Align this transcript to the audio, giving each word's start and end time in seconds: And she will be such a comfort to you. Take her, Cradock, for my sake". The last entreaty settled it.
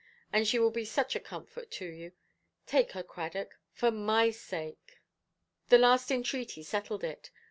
And 0.33 0.47
she 0.47 0.57
will 0.57 0.71
be 0.71 0.83
such 0.83 1.15
a 1.15 1.19
comfort 1.19 1.69
to 1.73 1.85
you. 1.85 2.13
Take 2.65 2.93
her, 2.93 3.03
Cradock, 3.03 3.53
for 3.71 3.91
my 3.91 4.31
sake". 4.31 4.97
The 5.69 5.77
last 5.77 6.09
entreaty 6.09 6.63
settled 6.63 7.03
it. 7.03 7.29